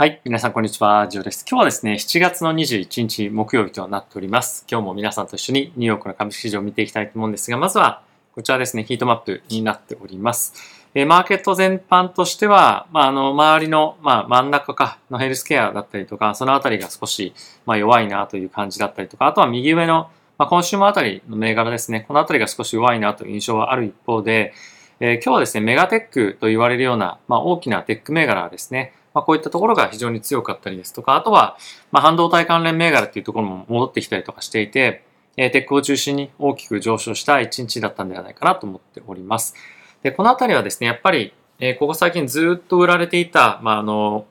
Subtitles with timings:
[0.00, 0.18] はい。
[0.24, 1.06] 皆さん、こんにちは。
[1.08, 1.44] ジョーです。
[1.46, 4.64] 今日はですね、7月の21日木曜日となっております。
[4.66, 8.00] 今日も皆さんと一緒にニューヨークの株式市場を見ていきたいと思うんですが、まずは、
[8.34, 10.54] こちらですね、ヒートマップになっております。
[10.94, 17.34] えマーケット全般としては、まあ、あの、周りの、まあ、真ん中か、のヘルスケアだったりとか、そのあたりが少し、
[17.66, 20.08] まあ、弱いなという感じだったりとか、あとは右上の、
[20.38, 24.54] まあ、今週もあたりの銘柄ですね、このあたりが少し弱いなという印象はある一方で、
[24.98, 31.56] えー、今日はですね、メガテックと言われるような、まあ、大きなテック銘柄ですね、まあ、こういったところが非常に強かったりですとか、あとは、
[31.90, 35.04] まあ、半導体関連銘柄っていうところも戻ってきたりとかしていて、
[35.36, 39.54] えー、テックを中心に大きく上昇した一日だったんではないかなと思っております。
[40.02, 44.26] で、このあたりはですね、やっぱり、えー、ここ最近ずっと売られていた、まあ、あの、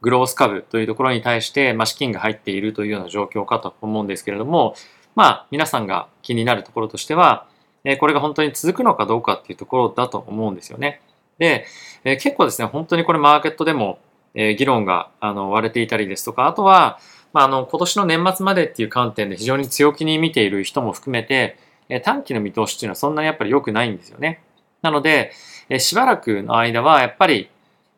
[0.00, 4.74] グロース株というところに対して、まあ、資金が入っているというような状況かと思うんですけれども、
[5.14, 7.48] まあ、皆さんが気になるところとしては、
[7.84, 11.00] えー、これが本当に続くのかどうかっていうところだと思うんですよね。
[11.38, 11.66] で、
[12.04, 13.98] えー、結構ですね、本当にこれマーケットでも、
[14.34, 16.98] えー、議論があの割れていたりですとか、あとは、
[17.32, 24.42] まあ、あの今年の年末までっていう観点で非常に強気に見ている人も含めて、えー、短期の見通しっていうのはそんなにやっぱり良くないんですよね。
[24.82, 25.32] なので、
[25.68, 27.50] えー、しばらくの間はやっぱり、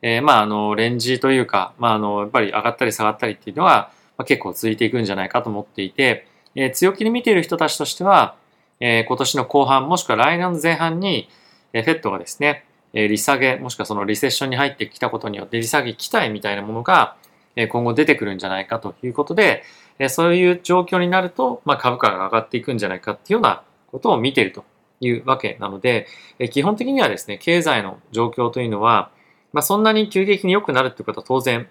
[0.02, 8.36] えー、まああのレンジというか、まああのやっぱり上がったり下がったりっていうのは、まあ、結構続いていくんじゃないかと思っていて、えー、強気に見ている人たちとしては、
[8.80, 11.28] えー、今年の後半もしくは来年の前半に、
[11.72, 17.16] えー、フェットがですね、え利下げ、もしくはそのリセッションに入ってきたことによって利下げ期待みたいなものが、
[17.56, 19.64] え今後出てくるんじゃないかということで、
[19.98, 24.64] えそういう状況になると、まあ、株価が上がっていくんじゃないかっていうようなことを見ていると
[25.00, 26.06] いうわけなので、
[26.38, 29.10] え基本的にはですね、経済の状況というのは、
[29.52, 31.68] まあ、そんなに急激に良くなるっていうことは当然、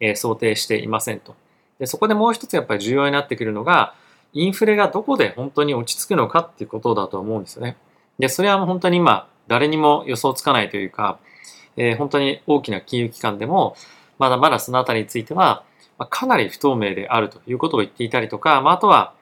[0.00, 1.34] え想定していませんと。
[1.78, 3.94] でそこでもう一つやっぱり重要になってくるのが、
[4.32, 7.76] インフレがどこで本当に落ち着くのかっていうことだと思うんですよね。
[8.18, 11.18] で、それはもう本当に今、誰にも予想つかないというか、
[11.76, 13.76] えー、本当に大きな金融機関でも、
[14.18, 15.64] まだまだそのあたりについては、
[15.98, 19.14] まあ、かなり不透明であるということを言っていたりとか、まあ、あとは、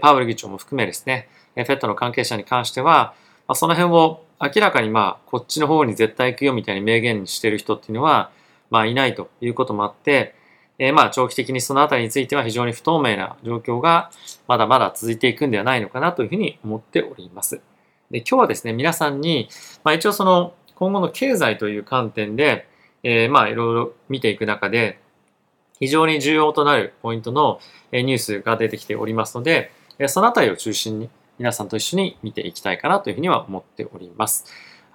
[0.00, 3.14] パウエル議長も含めですね、えフェットの関係者に関しては、
[3.46, 8.30] まあ、その辺を明らかにまあ、こっちの方に絶対行くよみたいに明言してる人っていうのは、
[8.70, 10.34] まあ、いないということもあって、
[10.78, 14.10] えー、まあ、長期的にそのあたりについては非常に不透明な状況が
[14.48, 17.60] まだまだ続いていくんではないのかなというふうに思っております。
[18.12, 19.48] で今日はですね、皆さんに、
[19.84, 22.68] まあ、一応その今後の経済という観点で、
[23.02, 25.00] えー、まあいろいろ見ていく中で、
[25.80, 27.58] 非常に重要となるポイントの
[27.90, 29.72] ニュースが出てきておりますので、
[30.06, 34.44] そのあたりを中心に皆さんと一緒に見ていきたいかなというふうには思っております。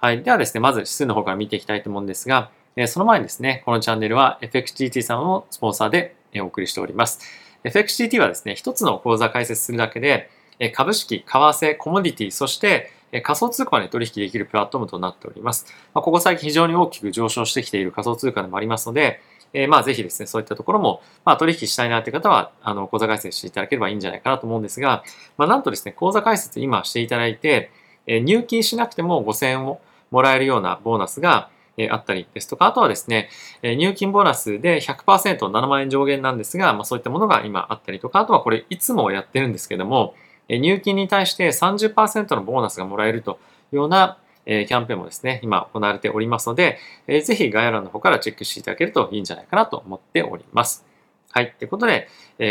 [0.00, 0.22] はい。
[0.22, 2.50] ではですね、まず指数の方から見ていきたいと思うんですが、
[2.86, 7.18] その前にですね、このチャンネルは FXGT さんのスポンサーでお送りしております。
[7.64, 10.30] FXGT はですね、一つの口座開設するだけで、
[10.74, 12.92] 株式、為替、コモディティ、そして
[13.22, 15.66] 仮想通貨で取引できるプラットフォームとなっております。
[15.94, 19.20] まあ、ここ最近非常に大きく上昇してきている仮想通貨でもありますので、
[19.52, 25.02] えー、まあぜひですね、そういったところも、まあ取引したいなという方は、あの、口座開設していただければいいんじゃないかなと思うんですが、
[25.36, 27.70] まあなんとですね、口座開設今していただいて、
[28.06, 29.80] えー、入金しなくても5000円を
[30.10, 33.30] もらえるようなボーナスが、えあったりですとか、あとはですね、
[33.62, 40.14] え入金ボーナスで 100%7 万円上限なんですが、まあそういったものが今あったりとか、あとはこれいつもやってるんですけども、
[40.48, 43.38] 入金に対して30%のボーナスがもらえると
[43.72, 50.86] いうような、キャンペーンもですね、今行われておりますので、ぜひ概要欄の方からチェックしていただけるといいんじゃないかなと思っております。
[51.32, 51.54] はい。
[51.58, 52.08] ということで、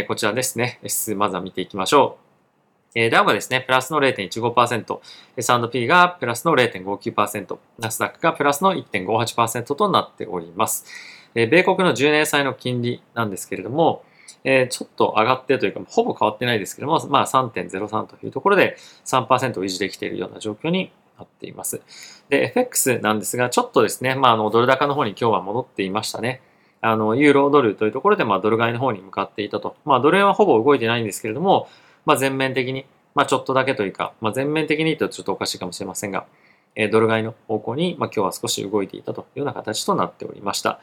[0.07, 2.27] こちらですね、指数まずは見ていきましょう。
[2.93, 4.99] え、ダウがですね、プラスの0.15%、
[5.37, 10.85] S&P がプラスの0.59%、ナスダックがプラスの1.58%となっております。
[11.33, 14.03] え、米国の10年債の金利なんですけれども、
[14.43, 21.81] えー、ちょっと上がってというか、ほぼ変わってないですけども、まあ3.03というところで3%を維持できているような状況になっています。
[22.29, 26.41] で、FX なんですが、ちょっとですね、まあ、あの、ドル高の方に今日は戻っていましたね。
[26.81, 29.75] あの、ユーロドルというところで、まあ、ドル買いの方に向かっていたと。
[29.83, 31.67] まあ、ドル円はほぼ動いてないんですけれども、
[32.05, 36.25] まあ、全面的に、まあ、ちょっとだけというか、まあ、全面的に言うとちょっとおかしいかもしれませんが、
[36.77, 40.79] えドル買いの方向に、ま、今日は少し動いていたというような形となっておりました。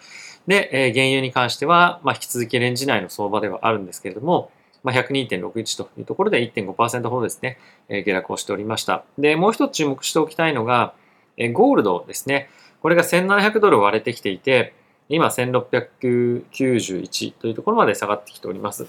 [0.46, 4.50] で、え原油に関しては、ま、引き続きレンジ内の相場ではあるんですけれども、
[4.82, 7.58] まあ、102.61というところで1.5%ほどですね、
[7.88, 9.04] え下落をしておりました。
[9.18, 10.94] で、もう一つ注目しておきたいのが、
[11.36, 12.50] えゴールドですね。
[12.82, 14.74] これが1700ドル割れてきていて、
[15.08, 18.86] 今1691というところまで下がってきております。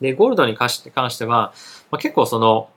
[0.00, 1.52] で、ゴールドに関して関しては、
[1.90, 2.68] まあ、結構その、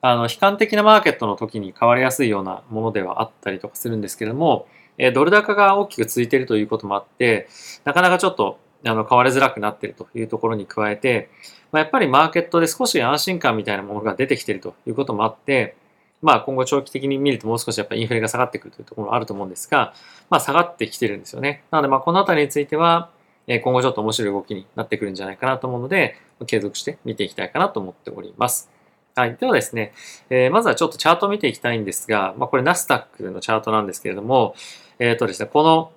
[0.00, 7.48] あの、悲観的なマーケットの時に変わりやすいようなものではあったりとかするんですけれども、えドル高が大きく続いているということもあって、
[7.84, 11.30] なかなかちょっとあの変わりづらくなっているというところに加えて、
[11.72, 15.76] まあ、やっぱりマーケットで少し安心感みたいなものが出てきているということもあって、
[16.22, 19.94] まあ今後長期的に見るともう少しやっぱりインフレが下がってくるというところもあると思うんですが、
[20.30, 21.64] まあ下がってきてるんですよね。
[21.70, 23.10] なのでまあこのあたりについては、
[23.46, 26.16] 今後ちょっと面白い動きになってくるんじゃないかなと思うので、
[26.46, 28.70] 継続して見ていきたいかなと思っております。
[29.18, 29.34] はい。
[29.34, 29.92] ではですね、
[30.30, 34.54] えー、まずはちょっとチャートを見ていきたいんですが、まあ、これナスダックのチャートなんですけれども、
[35.00, 35.90] えっ、ー、とですね、この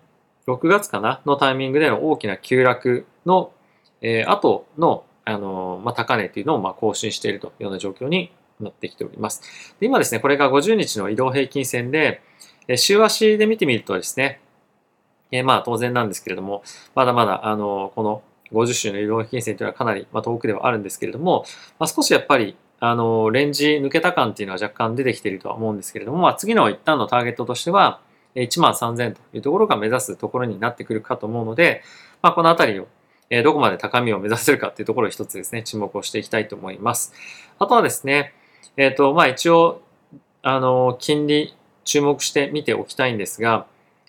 [0.52, 3.52] 6月かなのタイミングでの大きな急落の、
[4.02, 9.76] えー、後の、あのー、まあ、高値というのをまあ更新しているというような状況になってきております。
[9.80, 12.24] で今ですね、これが50日の移動平均線で、
[12.68, 14.42] えー、週足で見てみるとですね、
[15.30, 16.64] えー、まあ当然なんですけれども、
[16.96, 21.46] まだまだ、あのこの50週の移動平均線というのはかなり、ま、遠くではあるんですけれども、
[21.80, 28.02] まあ、少しやっぱり、あのレンジ抜けた感っていうのは若干出てきているとは思うんですけれども、まあ、次の一旦のターゲットとしては、
[28.34, 31.84] 1万3000というところが目指すところになってくるかと思うので、
[32.24, 32.88] まあ、このあたりを
[33.44, 37.14] どこまで高みを目指せるかっていうところを一つですね、注目をしていきたいと思います。
[37.60, 38.34] あとはですね、
[38.78, 39.82] えっ、ー、と、まあ一応、
[40.42, 43.68] あの、金利注目して見ておきたいんですが、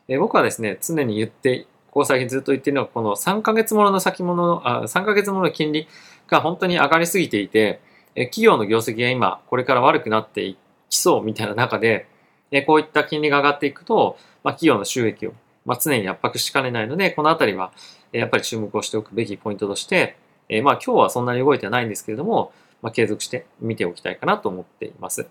[0.08, 5.86] えー、僕はですね、常に言って、ここ最近ずっと言っているのは、この3ヶ月ものの先物の、あ3ヶ月もの金利
[6.26, 7.80] が本当に上がりすぎていて、
[8.14, 10.56] え企業の業績が今、これから悪くなってい
[10.90, 12.06] きそうみたいな中で、
[12.50, 15.32] えこういった金利が上がっていくと、まあ、企業の収益を、
[15.64, 17.72] まあ、常に圧迫しかねないので、このあたりは、
[18.12, 20.16] えやっぱり注目をしておくべきポイントとして、
[20.48, 25.28] えまあ今日はそんなに動いてないんですけれども、まあ、継続して見ておきたいかなと思っています。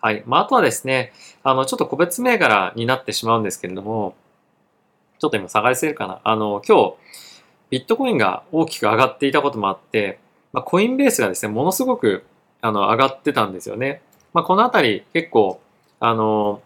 [0.00, 0.22] はい。
[0.26, 1.12] まあ、あとはですね、
[1.42, 4.14] あの、ちょっと個別銘柄になってしまうんですけれども、
[5.18, 6.20] ちょっと今下がりすぎるかな。
[6.24, 6.94] あの、今日、
[7.70, 10.18] ビットコインが大きく上がっていたこともあって、
[10.56, 12.24] まあ、コインベースがですね、ものすごく
[12.62, 14.00] あの上がってたんですよね。
[14.32, 15.60] まあ、このあたり結構、
[16.00, 16.62] あの、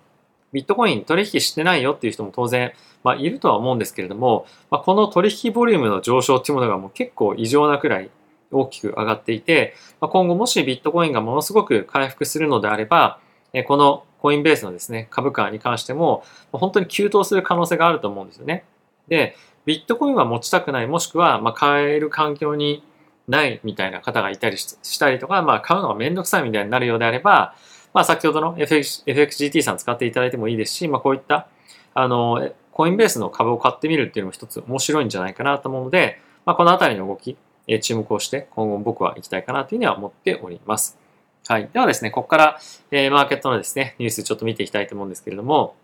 [0.52, 2.72] ビットコイン取引してないよっていう人も当然、
[3.02, 8.10] まあ、いるとは思うんですけれども、まあ、この取引ボリュームの上昇っていうものがもう結構異常なくらい
[8.52, 13.19] 大きく上がっていて、まあ、今後もしビットコインがものすごく回復するのであれば、
[13.66, 16.22] このコインベースのですね、株価に関しても、
[16.52, 18.62] 本当に急騰する可能性があると思うんですよね。
[19.08, 19.34] で、
[19.64, 22.84] ビットコインは持ちたくない、もしくは、まあ、買える環境に
[23.31, 27.55] ないみたいな方がいたりしたりとか、まあ、買うのがめんどくさいみたいになるようであれば、
[27.94, 31.49] まあ、先ほどの FXGT さん使っていただいてもいいですし、まあ、こういった、
[31.94, 37.37] あの、コインベースの株を買ってみるっていうのも一つ面白いんじゃないかなと思うので、まあ、このあたりの動き、
[37.67, 40.99] え注目をして今後僕は行きたいかなというふうには思っております。
[41.47, 41.69] はい。
[41.73, 42.61] ではですね、ここから、
[42.91, 45.75] えー、マーケットのですね、ニュースちょっと見ていきたいと思うんですけれども、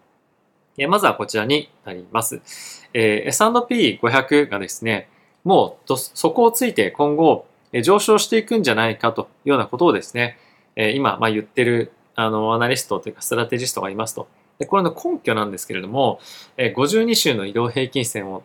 [0.79, 2.41] えー、まずはこちらになります。
[2.93, 5.09] えー、S&P500 がですね、
[5.47, 7.47] もうそこをついて今後、
[7.85, 10.39] 上昇していくんじゃないかというようなことをですね、
[10.75, 14.27] 今、まあ、言ってるあのアナリストというかストラテジストがいますと。
[14.59, 16.19] でこれの根拠なんですけれども、
[16.57, 18.43] 52週の移動平均線を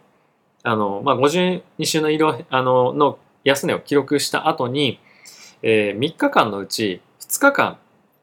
[0.62, 5.00] あの、まあ、52週の移動あのの安値を記録した後に、
[5.64, 7.78] えー、3日間のうち2日間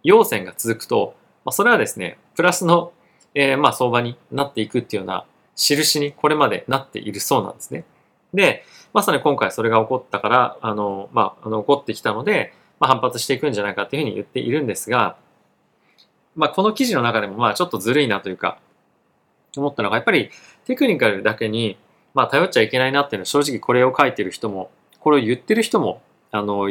[0.04, 2.92] 陽線が続くと、まあ、それはですね、プラスの、
[3.34, 5.24] えー、まあ相場になっていくっていうような
[5.56, 7.84] 印にこれまでなっているそうなんですね。
[8.34, 15.16] で、まさに今回それが起こったから、あの、まあ、あの起こってきたので、まあ、反発していくんじゃないかというふうに言っているんですが、
[16.36, 18.58] まあ、この記事の中でも、まあ、ちょっとずるいなというか、
[19.56, 20.30] 思ったのが、やっぱり
[20.66, 21.78] テクニカルだけに、
[22.14, 24.70] まあ、頼っちゃいけないなっていうのは、正直これを書いてる人も、
[25.00, 26.68] これを言ってる人も、あの、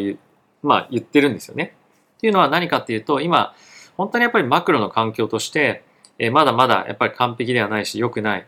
[0.63, 1.75] まあ、言ってるんですよね。
[2.17, 3.53] っていうのは何かっていうと、今、
[3.95, 5.83] 本当にやっぱりマクロの環境として、
[6.19, 8.45] え、まだまだやっぱり完璧ではないし、良くない。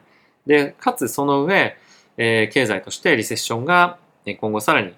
[0.47, 1.75] で、かつその上、
[2.21, 4.93] え、経済としてリセッションが今後さらに、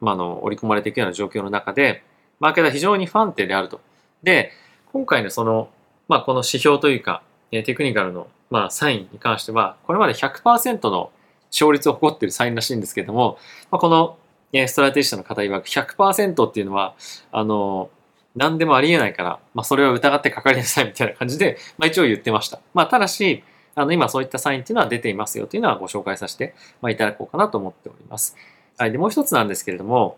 [0.00, 2.02] まあ、の織り込まれていくような状況の中で、
[2.38, 3.80] マーケットは非常に不安定であると。
[4.22, 4.52] で、
[4.92, 5.70] 今回のその、
[6.06, 11.10] まあ、この指標というか、テクニカルの、まあ、サインに関しては、これまで100%の
[11.50, 13.38] 勝率を誇っているサインらしいんですけれども、
[13.70, 14.18] まあ、この
[14.52, 16.94] ストラテジストの方曰く100%っていうのは、
[17.32, 17.90] あの、
[18.34, 22.60] 何でもありえないから、まあ、それを疑ってかかりなさいみたいな感じで、まあ、一応言ってました。
[22.74, 23.42] まあ、ただし、
[23.76, 28.34] あの、今そういったサインっていうのは出ていますよというのはご紹介させて、ま、いただこうかなと思っております。
[28.78, 28.92] はい。
[28.92, 30.16] で、もう一つなんですけれども、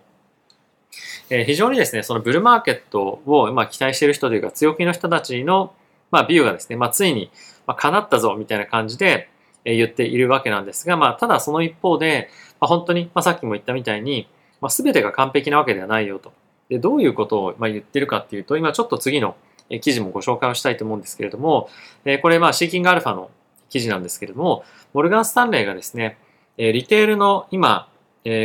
[1.28, 5.74] えー、非常にですね、そのブルーマーケットを、ま、期待している人というか、強気の人たちの、
[6.12, 7.30] まあ、ビューがですね、まあ、ついに、
[7.66, 9.28] ま、叶ったぞ、みたいな感じで、
[9.64, 14.28] え、言っているわけなんですが、まあ、ただその一方で、まあ、本当に、まあ、さっきも言ったみたいに、
[14.60, 16.32] まあ、全てが完璧なわけではないよと。
[16.68, 19.34] で、どういうことを、ま、言ってるかっていうと、今ちょっと次の
[19.80, 21.68] 記事もご紹介をしたいと思うんですけれども、
[22.04, 23.30] え、これ、まあ、シーキングアルファの
[23.68, 26.18] 記事なんですけれども、モルガン・スタンレーがですね、
[26.56, 27.88] リテールの今、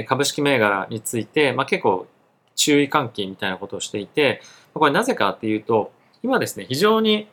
[0.07, 2.07] 株式銘柄について、まあ、結構
[2.55, 4.41] 注意喚起みたいなことをしていて、
[4.73, 7.27] これなぜかっていうと、今ですね、非常に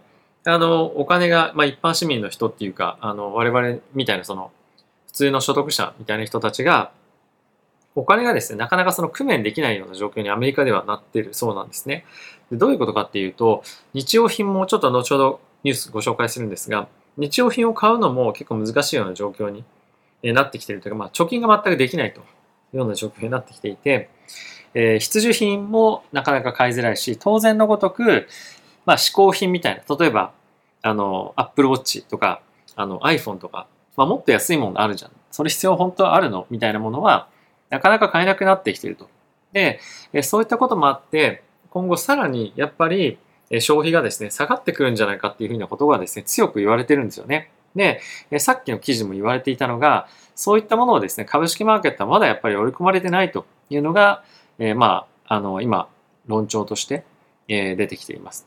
[0.45, 4.51] あのお金が、まあ、一般市民の人っていうか、あの我々みたいなその
[5.07, 6.93] 普通の所得者みたいな人たちが、
[7.97, 12.05] お金がですね、なかなかその工面できないような状況にアメリカではなっているそうなんですね。
[12.51, 16.89] でどういうことかっていうと、日用品もちょっと後ほどニュースご紹介するんですが、
[17.21, 19.65] 日用品を買うのも結構難しいような状況に
[20.23, 22.23] なってきているというか、まあ、貯金が全くできないとい
[22.75, 24.09] うような状況になってきていて、
[24.75, 28.27] えー、必需品もなかなか買いづらいし、当然のごとく、
[28.87, 30.33] まあ、嗜好品みたいな、例えば、
[30.83, 32.41] あの、Apple Watch とか、
[32.77, 35.11] あの iPhone とか、まあ、もっと安いものあるじゃん。
[35.31, 37.29] それ必要本当はあるのみたいなものは、
[37.69, 39.09] なかなか買えなくなってきていると。
[39.53, 39.81] で、
[40.23, 43.19] そういったこともあって、今後さらにやっぱり
[43.59, 47.51] 消費がですね、下がってくるんじゃないかっていうふうなことがですね、強く言われてるんですよね。
[47.75, 48.01] で、
[48.39, 54.23] さっきの記事も言われていたのが、そういったものをですね、株式マーケットはまだやっぱり織り込まれてないというのが、
[54.59, 55.89] えー、まあ、あの、今、
[56.27, 57.05] 論調として、
[57.49, 58.47] えー、出てきています。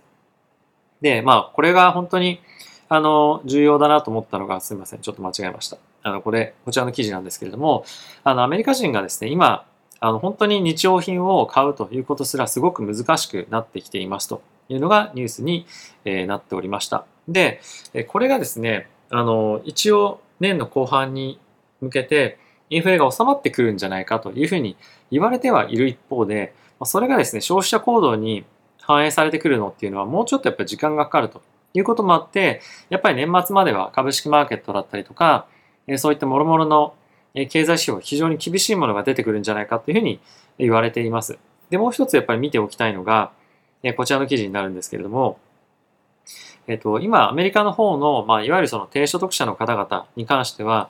[1.02, 2.42] で、まあ、これが本当に、
[2.90, 5.78] あの、重要だなと思ったのが、すみません、ちょっと間違えました。
[6.04, 7.86] あの、これ、こちらの記事なんですけれども、
[8.24, 9.66] あの、アメリカ人がですね、今、
[10.00, 15.66] あの、本当に日用品を買うということすらすごく難しくなってきていますというのがニュースに、
[16.06, 17.06] なっておりました。
[17.28, 17.62] で、
[18.08, 21.40] これがですね、あの、一応年の後半に
[21.82, 22.38] 向けて
[22.70, 24.76] インフレが収まってくるんじゃないかというふうに
[25.12, 26.54] 言われてはいる一方で、
[26.84, 28.44] それがですね、消費者行動に
[28.82, 31.42] 反映されてくるのっていうのはもうちょっとやっぱり時間がかかると
[31.74, 35.48] いうこともあって、やっぱり年末までは株式マーケットだったりとか、
[35.98, 36.96] そういった諸々の
[37.34, 40.20] 経済指標非常に厳しいものが出てくるんじゃないかというふうに
[40.58, 41.38] 言われています。
[41.70, 43.32] で、もう一つやっぱり見ておきたいのが、
[43.84, 45.38] えこちらの記事になるんですけれども、
[46.68, 50.90] えっと、今、アメリカの方の、まあ、いわゆるその低所得者の方々に関しては、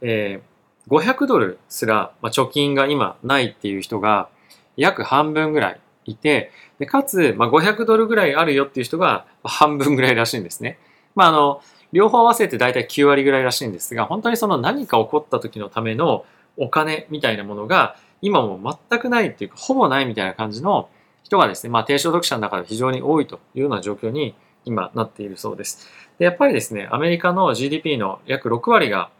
[0.00, 4.28] えー、500ドルすら、まあ、貯金が今ないっていう人が
[4.76, 10.78] 約半分ぐらいいて、でかつ、まあ、500ドルぐらいあるよっていう人が半分ぐらいらしいんですね。
[11.14, 16.24] まあ、あの、両方合わせて大体9割ぐらいらしいんですが、本当にその何か起こった時のための
[16.56, 20.88] お金みたいなものが今も全くないっていうか、ほぼないみたいな感じの
[21.24, 25.88] 人がですね、まあ低所得者の中で非常に多いというような状況に今なっているそうです。
[26.18, 29.10] でやっぱりですね、アメリカの GDP の約6割が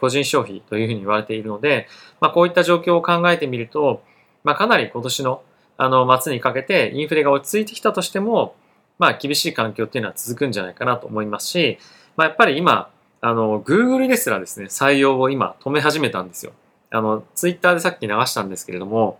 [0.00, 1.86] 個人消費というふうに言われているので、
[2.20, 4.02] まあ、こういった状況を考えてみると、
[4.42, 5.42] まあ、かなり今年の
[5.78, 8.54] あの末にかけてインフレが落ち着いてきたとしても、
[8.98, 11.78] まあ、厳しい環境っていうのは続くんじゃないかなと思いますし、
[12.16, 12.88] まあ、やっぱり今、
[13.20, 16.52] あの、Google ですらですね、採用を今止め始めたんですよ。
[16.90, 19.18] あの、Twitter でさっき流したんですけれども、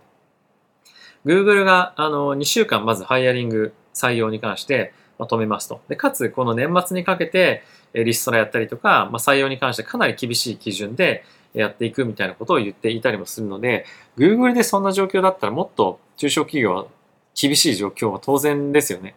[1.27, 5.81] Google があの2週間まずハイアリング採用に関して止めますと。
[5.89, 13.85] で、かつ、この年末にかけて、リストラやったりとか、まあ、採用に関してかなり厳しい基準でやっていくみたいなことを言っていたりもするので、
[14.17, 16.85] Google でそんな状況だったらもっと中小企業は
[17.33, 19.15] 厳しい状況は当然ですよね。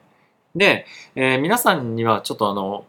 [0.57, 2.87] で、えー、皆さんにはちょっとあの、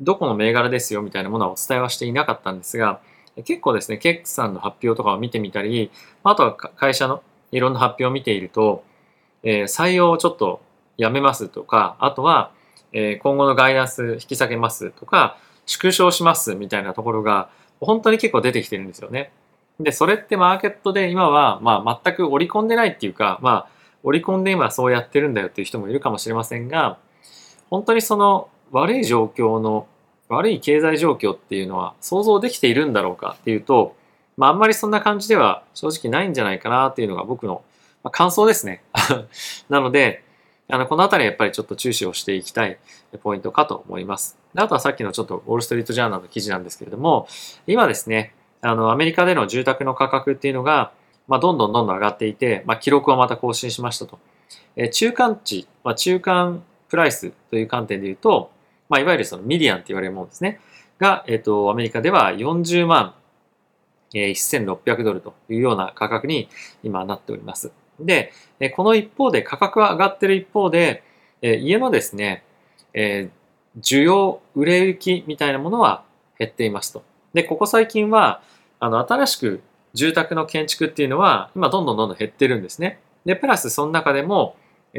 [0.00, 3.00] どこの銘柄ですよみたいなものはお伝えはしていなかったんですが、
[3.44, 5.90] 結構ですね、ケックさんの発表とかを見てみたり、
[6.22, 7.22] あとは会社の
[7.52, 8.84] いろんな発表を見ていると、
[9.42, 10.60] えー、採用をちょっと
[10.96, 12.50] やめますとか、あとは、
[12.92, 15.36] えー、今後のガイダンス引き下げますとか、
[15.66, 17.48] 縮小しますみたいなところが、
[17.80, 19.32] 本当に結構出てきてるんですよね。
[19.80, 23.68] で、それってマーケットで今は、まあ全く織り込んでないっていうか、まあ
[24.02, 26.98] 織り込んで今そうやってるんだよっていう人もいるかもしれませんが、
[27.70, 29.86] 本当にその悪い状況の、
[30.28, 33.96] 悪い経済状況っていうのは想像できているんだろうかっていうと、
[34.36, 37.62] まああんまりそんな感じでは正直ないんじゃないかなっていうのが僕の
[38.10, 38.82] 感想ですね。
[39.68, 40.24] なので、
[40.68, 42.78] あの、このあたりやっぱりちょっと注視をしていきたい
[43.22, 44.38] ポイントかと思います。
[44.56, 47.28] あとはさっきのちょっとウォールストリートジャーナルの記事なんですけれども、
[47.66, 50.92] 今ですね、あの、アメリカでの住宅の価格っていうのが、
[51.28, 54.18] まあ、どんどんどんどん上がっていて、まあ、記録はまた更新しましたと。
[54.76, 58.50] え中間値、まあ、中間プライスという観点で言うと、
[58.88, 60.60] まあ、いわゆるそのミディアンって言われるものですね。
[60.98, 63.14] が、えっ、と、アメリカでは40万、
[64.14, 66.48] え、1600ドルというような価格に
[66.82, 67.72] 今なっております。
[68.00, 68.32] で、
[68.74, 71.02] この一方で価格は上がってる一方で、
[71.42, 72.42] 家のですね、
[72.94, 73.28] え、
[73.80, 76.04] 需要、売れ行きみたいなものは
[76.38, 77.02] 減っていますと。
[77.32, 78.40] で、ここ最近は、
[78.80, 79.62] あの、新しく
[79.94, 83.00] 住宅の建築っていうのは、今どんどんどんどん減ってるんですね。
[83.24, 84.56] で、プラスその中でも、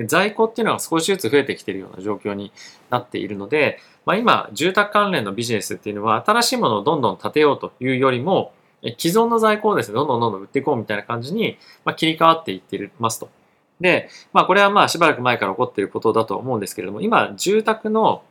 [0.08, 2.52] 在庫っていうのが少しずつ増えてきているような状況に
[2.90, 8.52] なっているので、まあ、今、住宅関連のビジネスっていうのは、新しいものをどんどん建てようというよりも、
[8.98, 13.30] 既存の在庫をですね、どんどんどんどん売っていこうみたいな感じに、まあ、切り替わっていってますと。
[13.80, 18.24] で、まあこれはまあしばらく前から起こっていることだと思うんですけれども、今住宅の、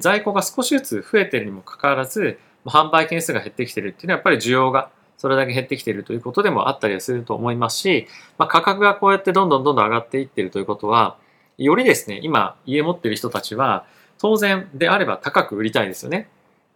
[0.00, 8.06] 在庫が少しずつ増えているにもかかわらず、販売件数が減ってきているっていうのはやっぱり需要がそれだけ減ってきているということでもあったりはすると思いますし、
[8.38, 11.16] まあ、価格がこうやってどんどんどんどん上がっていっているということは、
[11.58, 13.84] よりですね、今家持っている人たちは
[14.18, 16.28] 当然であれば高く売りたいですよね。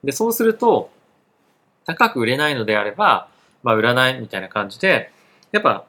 [0.02, 0.90] で、そうすると、
[1.85, 3.29] 高く売れないのであれば、
[3.62, 5.11] まあ、売らないみたいな感じで、
[5.53, 5.85] やっぱ、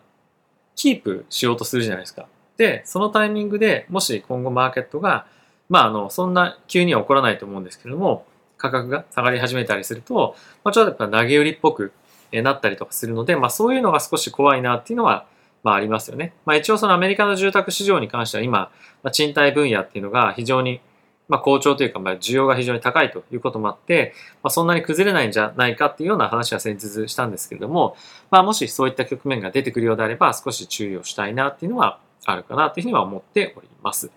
[0.75, 2.27] キープしようとするじゃないですか。
[2.57, 5.25] で、そのタイミングでもし今後マーケットが、
[5.69, 8.25] まあ、あの、そんな急には起こらないと思うんですけども、
[8.57, 11.91] 価格が下がり始めたりすると、まあ、ちょっとやっぱ投げ売りっぽく
[12.31, 15.25] なったりとかするので、まあそういうのが少し怖いなっていうのは、
[15.63, 16.33] まあありますよね。
[16.45, 18.71] まあ一応そのアメリカの住宅市場に関しては今、
[19.03, 20.81] まあ、賃貸分野っていうのが非常に
[21.27, 24.13] まあ、好調というか、まあ、需要が非常に高いということもあって、
[24.43, 27.97] まあ、そんなに崩れないんじゃないかっていうような話は先日したんですけれども、
[28.29, 34.11] まあ、もしそういった局面が出てくるようであれば、少し注意をしたいなっていうのはあるかなというふうには思っております。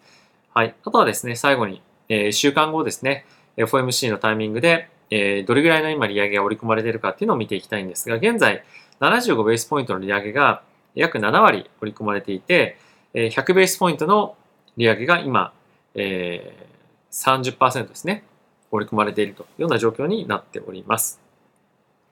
[0.54, 0.74] はい。
[0.84, 3.24] あとはですね、最後に、えー、1週間後ですね、
[3.56, 8.62] FOMC のタイミングで、えー、どれぐらいの今利上げが織り込まれているかっていうのを見ていきたいんですが、現在
[9.00, 10.62] 75ベースポイントの利上げが
[10.94, 12.78] 約7割織り込まれていて、
[13.14, 14.36] 100ベースポイントの
[14.76, 15.52] 利上げが今、
[15.94, 16.77] えー、
[17.10, 18.24] 30%ですね、
[18.70, 21.20] 織り込まれているというような状況になっております。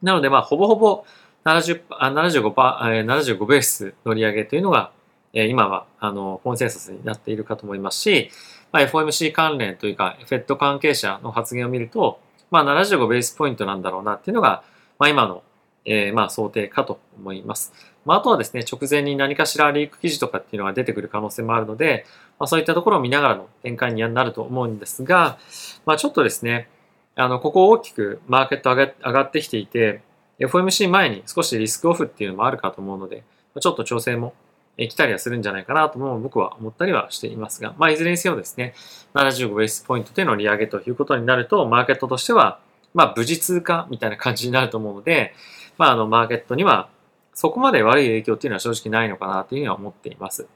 [0.02, 1.04] なので、まあ、ほぼほぼ
[1.44, 4.90] 70あ75パ、75ベースの利上げというのが、
[5.32, 8.30] え今は、あの、コンセンサスになっているかと思いますし、
[8.72, 14.62] まあ、FOMC 関連というか、FED 関係者の発言を見ると、まあ、75ベースポイントなんだろうなっていうのが、
[14.98, 15.42] まあ、今の、
[15.84, 17.72] えー、まあ、想定かと思います。
[18.06, 22.06] まあ、あとはですね、直前に何かしらリーク記事とかっていうのが出てくる可能性もあるので、
[22.38, 25.38] まあ、そういったところを見ながらの展開になると思うんですが、
[25.84, 26.68] まあ、ちょっとですね、
[27.16, 30.02] あの、ここ大きくマーケット上がってきていて、
[30.38, 33.24] FOMC 前に少しリスクオフっていうのもあるかと思うので、
[33.60, 34.34] ちょっと調整も
[34.76, 38.74] 来たりはするんじゃないかなとも僕は思ったりはしていますが、まあ、いずれにせよですね、
[39.14, 42.60] 75ベースポイントでの利上げということになると、マーケットとしては、
[42.94, 45.34] まあ、無事通過みたいな感じになると思うので、
[45.78, 46.88] まあ、あの、マーケットには
[47.36, 50.46] そこまで悪い影響っていうのは正直ないのかなというふうには思っています。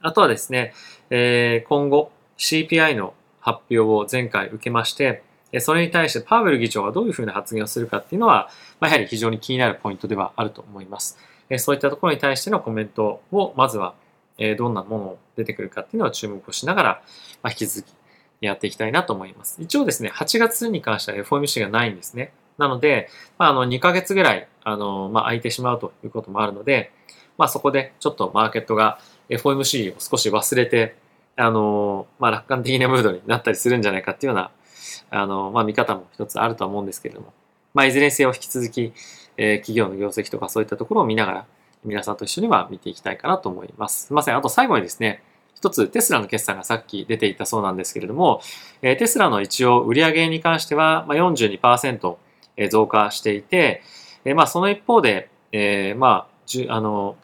[0.00, 0.72] あとはですね、
[1.10, 5.24] えー、今後 CPI の発表を前回受けまして、
[5.58, 11.18] それに対してパウエル議長がどういうふうな発言をするかっていうのは、まあ、やはり非常に気になるポイントではあると思います。
[11.58, 13.94] そういったところに対してのコメントをまずは
[14.56, 17.02] どんなものを出てくるかっていうのを注目をしながら、
[17.42, 17.92] まあ、引き続き
[18.40, 19.60] やっていきたいなと思います。
[19.60, 22.32] 一応ですね、8月に関しては FOMC がないんですね。
[22.56, 26.92] なので、まあ、あの2ヶ月ぐらいあの、まあ、空いてしまうということもあるので、
[27.38, 28.98] まあ、そこでちょっとマーケットが
[29.28, 30.96] FOMC を少し忘れて、
[31.36, 34.50] あの、まあ、楽観的なムードになったりするんじゃないかっていうような、
[35.10, 37.32] あの、まあ、見方も一つあるとは思うんですけれども、
[37.72, 38.92] まあ、いずれにせよ引き続き、
[39.36, 41.46] えー、企業の業績とかそういったところを見ながら、
[41.84, 44.08] 皆さんと一緒には見ていきたいかなと思います。
[44.08, 44.36] すいません。
[44.36, 45.22] あと最後にですね、
[45.54, 48.42] 一つテスラの決算がさっき出ていたそうなんですけれども、
[48.82, 52.16] えー、テスラの一応売上に関しては、まあ、42%
[52.70, 53.82] 増加していて、
[54.24, 57.16] え、まあその一方で、えー、まあ、じゅあの、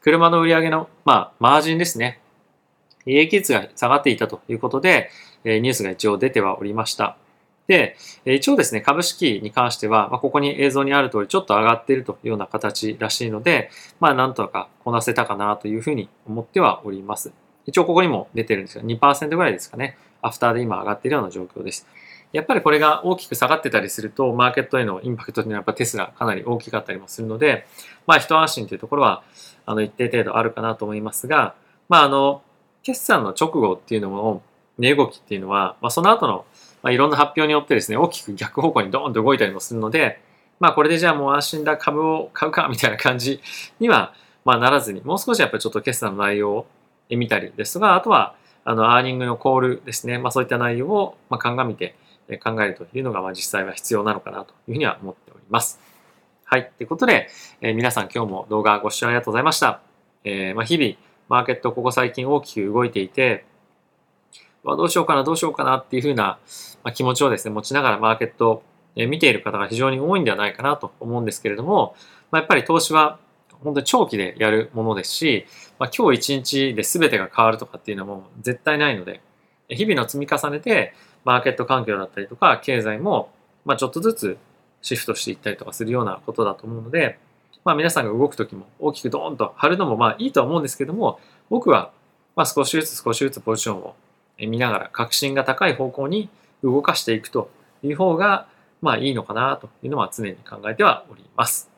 [0.00, 2.20] 車の売り上げの、まあ、マージンですね。
[3.06, 5.10] 利益率が下がっていたということで、
[5.44, 7.16] え、ニュースが一応出てはおりました。
[7.66, 17.32] で、一応ですね、株式に関しては、まあ、ここに映像にある通りちょっと上がっているというような形らしいので、まあ、なんとかこなせたかなというふうに思ってはおります。
[17.66, 19.96] 一応ここにも出てるんですが、2%ぐらいですかね。
[20.22, 21.86] アフターで今上がっているような状況です。
[22.32, 27.66] やっぱりこれが大きく下がってたりすると、マーケットへのインパクトというのはやっぱテスラかなり大きかったりもするので、
[28.06, 29.22] まあ一安心というところは、
[29.66, 31.54] あの一定程度あるかなと思いますが、
[31.88, 32.42] まああの、
[32.82, 34.42] 決算の直後っていうのも、
[34.78, 36.44] 値動きっていうのは、まあその後の、
[36.82, 40.20] まあ、いろんな発表によってですね、大きく逆方向にドーンと動いたりもするので、
[40.60, 43.40] まあこれでじゃあもう安心だ株を買うかみたいな感じ
[43.80, 44.14] には、
[44.44, 46.66] まあならずに、もう少しやっぱりちょっと決算の内容を
[47.10, 51.94] 見たりですとか、あとは、あの、アーニングのコールですね、まあそういった内容を、まあ鑑みて、
[52.38, 55.80] 考えるというのが、まあ、実際は必要なのかなというふうには思っております。
[56.44, 56.70] はい。
[56.76, 57.28] ということで、
[57.60, 59.80] えー、皆さん今日も動画ご視聴ありがとうございました。
[60.24, 60.94] えー、まあ、日々、
[61.28, 63.44] マーケットここ最近大きく動いていて、
[64.64, 66.38] まあ、どうしようかな、どうしようかなっていうふうな、
[66.82, 68.62] ま気持ちをですね、持ちながらマーケットを
[68.96, 71.94] 見ている方が非常に多いんではないかなと思うんですけれども、
[72.30, 73.18] まあ、やっぱり投資は
[73.62, 75.46] 本当に長期でやるものですし、
[75.78, 79.20] まあ、今日一日で全てが変わるとかっていうのも絶対ないので、
[79.70, 83.30] 日々の積み重ねで、マーケット環境だったりとか、経済も、
[83.64, 84.38] ま、ちょっとずつ
[84.82, 87.18] シフトしていったりとかするようなことだと思うので、
[87.64, 91.92] まあ、皆さんが動くときも大きくドーンと張るのもまあいいとは思うんですけども、僕は
[92.36, 93.94] ま少しずつ少しずつポジションを
[94.38, 96.30] 見ながら確信が高い方向に
[96.62, 97.50] 動かしていくと
[97.82, 98.46] いう方が
[98.80, 101.70] まあいいのかなというのは常に考えてはおります。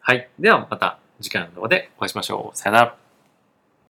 [0.00, 0.28] はい。
[0.38, 2.56] ではまた次回の動画でお会いしましょう。
[2.56, 3.07] さよなら。